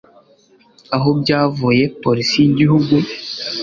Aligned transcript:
Aho 0.95 1.09
byavuye 1.19 1.83
Polisi 2.03 2.35
y 2.41 2.47
Igihugu 2.49 2.95